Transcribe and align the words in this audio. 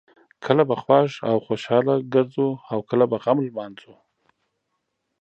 کله 0.43 0.63
به 0.69 0.75
خوښ 0.83 1.11
او 1.29 1.35
خوشحاله 1.45 1.95
ګرځو 2.13 2.49
او 2.71 2.79
کله 2.89 3.05
به 3.11 3.17
غم 3.23 3.37
لمانځو. 3.47 3.93